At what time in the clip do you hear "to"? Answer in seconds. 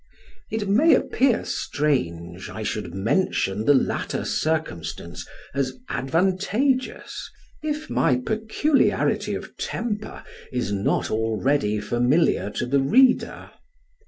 12.49-12.65